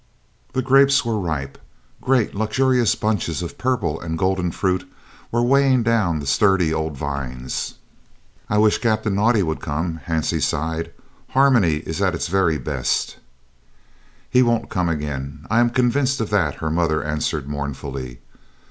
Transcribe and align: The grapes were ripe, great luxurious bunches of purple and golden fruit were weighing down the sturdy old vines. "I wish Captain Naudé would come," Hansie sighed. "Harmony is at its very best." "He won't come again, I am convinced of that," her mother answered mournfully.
The 0.53 0.63
grapes 0.63 1.05
were 1.05 1.19
ripe, 1.19 1.59
great 2.01 2.33
luxurious 2.33 2.95
bunches 2.95 3.43
of 3.43 3.59
purple 3.59 4.01
and 4.01 4.17
golden 4.17 4.49
fruit 4.51 4.91
were 5.31 5.43
weighing 5.43 5.83
down 5.83 6.17
the 6.17 6.25
sturdy 6.25 6.73
old 6.73 6.97
vines. 6.97 7.75
"I 8.49 8.57
wish 8.57 8.79
Captain 8.79 9.13
Naudé 9.15 9.43
would 9.43 9.59
come," 9.59 9.99
Hansie 10.07 10.41
sighed. 10.41 10.91
"Harmony 11.37 11.75
is 11.85 12.01
at 12.01 12.15
its 12.15 12.29
very 12.29 12.57
best." 12.57 13.17
"He 14.27 14.41
won't 14.41 14.71
come 14.71 14.89
again, 14.89 15.45
I 15.51 15.59
am 15.59 15.69
convinced 15.69 16.19
of 16.19 16.31
that," 16.31 16.55
her 16.55 16.71
mother 16.71 17.03
answered 17.03 17.47
mournfully. 17.47 18.21